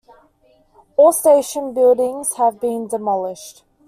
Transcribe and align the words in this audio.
All 0.97 1.11
station 1.13 1.75
buildings 1.75 2.33
have 2.37 2.59
been 2.59 2.87
demolished. 2.87 3.61